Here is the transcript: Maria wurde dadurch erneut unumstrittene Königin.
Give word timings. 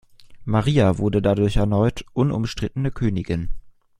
Maria 0.45 0.97
wurde 0.97 1.21
dadurch 1.21 1.57
erneut 1.57 2.03
unumstrittene 2.13 2.89
Königin. 2.89 3.51